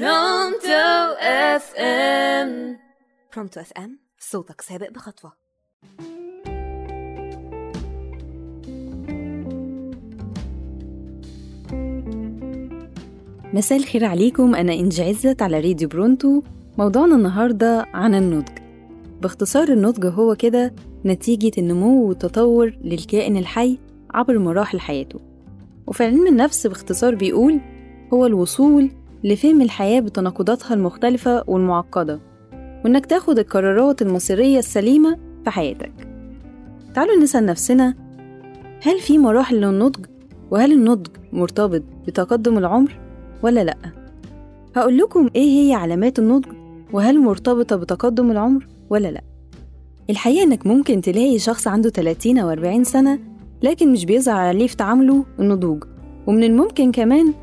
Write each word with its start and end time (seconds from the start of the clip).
برونتو 0.00 1.14
أف 1.20 1.74
إم. 1.74 2.76
برونتو 3.34 3.60
أف 3.60 3.72
إم 3.78 3.98
صوتك 4.18 4.60
سابق 4.60 4.90
بخطوة. 4.90 5.32
مساء 13.54 13.78
الخير 13.78 14.04
عليكم 14.04 14.54
أنا 14.54 14.72
إنجي 14.72 15.02
عزت 15.02 15.42
على 15.42 15.60
راديو 15.60 15.88
برونتو 15.88 16.42
موضوعنا 16.78 17.16
النهاردة 17.16 17.86
عن 17.94 18.14
النضج. 18.14 18.58
باختصار 19.22 19.68
النضج 19.68 20.06
هو 20.06 20.34
كده 20.34 20.74
نتيجة 21.04 21.52
النمو 21.58 22.08
والتطور 22.08 22.78
للكائن 22.84 23.36
الحي 23.36 23.78
عبر 24.14 24.38
مراحل 24.38 24.80
حياته. 24.80 25.20
وفي 25.86 26.04
علم 26.04 26.26
النفس 26.26 26.66
باختصار 26.66 27.14
بيقول 27.14 27.60
هو 28.12 28.26
الوصول 28.26 28.90
لفهم 29.24 29.62
الحياة 29.62 30.00
بتناقضاتها 30.00 30.74
المختلفة 30.74 31.44
والمعقدة 31.46 32.20
وإنك 32.84 33.06
تاخد 33.06 33.38
القرارات 33.38 34.02
المصيرية 34.02 34.58
السليمة 34.58 35.18
في 35.44 35.50
حياتك 35.50 35.92
تعالوا 36.94 37.16
نسأل 37.22 37.46
نفسنا 37.46 37.94
هل 38.82 39.00
في 39.00 39.18
مراحل 39.18 39.56
للنضج؟ 39.56 40.06
وهل 40.50 40.72
النضج 40.72 41.06
مرتبط 41.32 41.82
بتقدم 42.06 42.58
العمر 42.58 42.98
ولا 43.42 43.64
لأ؟ 43.64 43.76
هقول 44.76 44.98
لكم 44.98 45.28
إيه 45.36 45.68
هي 45.68 45.74
علامات 45.74 46.18
النضج 46.18 46.52
وهل 46.92 47.20
مرتبطة 47.20 47.76
بتقدم 47.76 48.30
العمر 48.30 48.66
ولا 48.90 49.08
لأ؟ 49.10 49.22
الحقيقة 50.10 50.42
إنك 50.44 50.66
ممكن 50.66 51.00
تلاقي 51.00 51.38
شخص 51.38 51.68
عنده 51.68 51.90
30 51.90 52.38
أو 52.38 52.50
40 52.50 52.84
سنة 52.84 53.18
لكن 53.62 53.92
مش 53.92 54.04
بيظهر 54.04 54.36
عليه 54.36 54.66
في 54.66 54.76
تعامله 54.76 55.24
النضوج 55.38 55.84
ومن 56.26 56.44
الممكن 56.44 56.92
كمان 56.92 57.34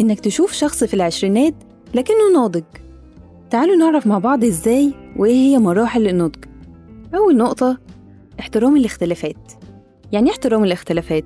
إنك 0.00 0.20
تشوف 0.20 0.52
شخص 0.52 0.84
في 0.84 0.94
العشرينات 0.94 1.54
لكنه 1.94 2.32
ناضج. 2.34 2.64
تعالوا 3.50 3.76
نعرف 3.76 4.06
مع 4.06 4.18
بعض 4.18 4.44
إزاي 4.44 4.94
وإيه 5.16 5.34
هي 5.34 5.58
مراحل 5.58 6.08
النضج. 6.08 6.44
أول 7.14 7.36
نقطة 7.36 7.78
احترام 8.40 8.76
الاختلافات. 8.76 9.52
يعني 10.12 10.26
إيه 10.26 10.32
احترام 10.32 10.64
الاختلافات؟ 10.64 11.24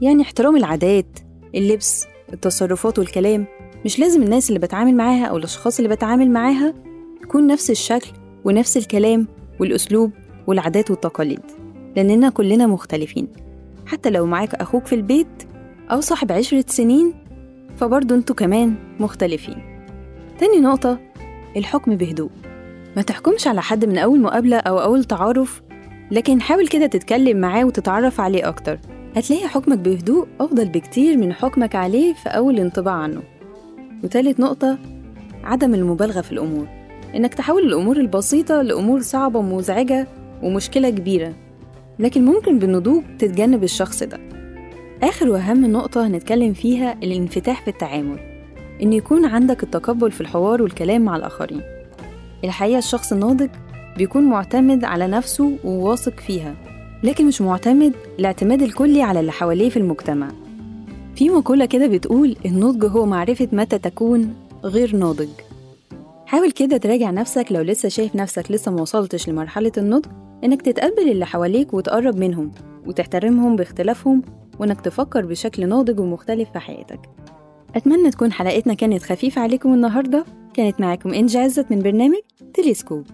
يعني 0.00 0.22
احترام 0.22 0.56
العادات 0.56 1.18
اللبس 1.54 2.04
التصرفات 2.32 2.98
والكلام. 2.98 3.46
مش 3.84 3.98
لازم 3.98 4.22
الناس 4.22 4.48
اللي 4.48 4.58
بتعامل 4.58 4.94
معاها 4.94 5.24
أو 5.24 5.36
الأشخاص 5.36 5.78
اللي 5.80 5.94
بتعامل 5.94 6.30
معاها 6.30 6.74
يكون 7.22 7.46
نفس 7.46 7.70
الشكل 7.70 8.10
ونفس 8.44 8.76
الكلام 8.76 9.26
والأسلوب 9.60 10.10
والعادات 10.46 10.90
والتقاليد 10.90 11.40
لأننا 11.96 12.30
كلنا 12.30 12.66
مختلفين. 12.66 13.28
حتى 13.86 14.10
لو 14.10 14.26
معاك 14.26 14.54
أخوك 14.54 14.86
في 14.86 14.94
البيت 14.94 15.42
أو 15.90 16.00
صاحب 16.00 16.32
عشرة 16.32 16.64
سنين 16.68 17.14
فبرضه 17.76 18.14
أنتوا 18.14 18.36
كمان 18.36 18.74
مختلفين. 19.00 19.58
تاني 20.38 20.60
نقطة 20.60 20.98
الحكم 21.56 21.94
بهدوء. 21.96 22.30
ما 22.96 23.02
تحكمش 23.02 23.46
على 23.46 23.62
حد 23.62 23.84
من 23.84 23.98
أول 23.98 24.20
مقابلة 24.20 24.56
أو 24.56 24.78
أول 24.78 25.04
تعارف 25.04 25.62
لكن 26.10 26.40
حاول 26.40 26.68
كده 26.68 26.86
تتكلم 26.86 27.40
معاه 27.40 27.64
وتتعرف 27.64 28.20
عليه 28.20 28.48
أكتر. 28.48 28.78
هتلاقي 29.16 29.48
حكمك 29.48 29.78
بهدوء 29.78 30.26
أفضل 30.40 30.68
بكتير 30.68 31.16
من 31.16 31.32
حكمك 31.32 31.74
عليه 31.74 32.14
في 32.14 32.28
أول 32.28 32.60
انطباع 32.60 32.94
عنه. 32.94 33.22
وتالت 34.04 34.40
نقطة 34.40 34.78
عدم 35.44 35.74
المبالغة 35.74 36.20
في 36.20 36.32
الأمور. 36.32 36.66
إنك 37.14 37.34
تحول 37.34 37.62
الأمور 37.62 37.96
البسيطة 37.96 38.62
لأمور 38.62 39.00
صعبة 39.00 39.38
ومزعجة 39.38 40.06
ومشكلة 40.42 40.90
كبيرة. 40.90 41.34
لكن 41.98 42.24
ممكن 42.24 42.58
بالنضوج 42.58 43.02
تتجنب 43.18 43.64
الشخص 43.64 44.02
ده. 44.02 44.18
آخر 45.02 45.28
وأهم 45.30 45.66
نقطة 45.72 46.06
هنتكلم 46.06 46.52
فيها 46.52 46.92
الانفتاح 47.02 47.62
في 47.62 47.68
التعامل 47.68 48.18
إن 48.82 48.92
يكون 48.92 49.24
عندك 49.24 49.62
التقبل 49.62 50.10
في 50.12 50.20
الحوار 50.20 50.62
والكلام 50.62 51.02
مع 51.02 51.16
الآخرين. 51.16 51.60
الحقيقة 52.44 52.78
الشخص 52.78 53.12
الناضج 53.12 53.48
بيكون 53.96 54.22
معتمد 54.22 54.84
على 54.84 55.06
نفسه 55.06 55.52
وواثق 55.64 56.20
فيها 56.20 56.54
لكن 57.02 57.26
مش 57.26 57.40
معتمد 57.40 57.92
الاعتماد 58.18 58.62
الكلي 58.62 59.02
على 59.02 59.20
اللي 59.20 59.32
حواليه 59.32 59.70
في 59.70 59.76
المجتمع. 59.76 60.28
في 61.16 61.28
مقولة 61.28 61.64
كده 61.66 61.86
بتقول 61.86 62.36
النضج 62.46 62.84
هو 62.84 63.06
معرفة 63.06 63.48
متى 63.52 63.78
تكون 63.78 64.34
غير 64.64 64.96
ناضج. 64.96 65.28
حاول 66.26 66.50
كده 66.50 66.76
تراجع 66.76 67.10
نفسك 67.10 67.46
لو 67.50 67.62
لسه 67.62 67.88
شايف 67.88 68.16
نفسك 68.16 68.50
لسه 68.50 68.72
موصلتش 68.72 69.28
لمرحلة 69.28 69.72
النضج 69.78 70.06
إنك 70.44 70.62
تتقبل 70.62 71.10
اللي 71.10 71.26
حواليك 71.26 71.74
وتقرب 71.74 72.16
منهم 72.16 72.52
وتحترمهم 72.86 73.56
باختلافهم 73.56 74.22
وإنك 74.58 74.80
تفكر 74.80 75.26
بشكل 75.26 75.68
ناضج 75.68 76.00
ومختلف 76.00 76.50
في 76.52 76.58
حياتك. 76.58 77.00
أتمنى 77.76 78.10
تكون 78.10 78.32
حلقتنا 78.32 78.74
كانت 78.74 79.02
خفيفة 79.02 79.42
عليكم 79.42 79.74
النهاردة. 79.74 80.24
كانت 80.54 80.80
معاكم 80.80 81.14
إنجي 81.14 81.38
عزت 81.38 81.70
من 81.70 81.78
برنامج 81.78 82.20
تليسكوب 82.54 83.06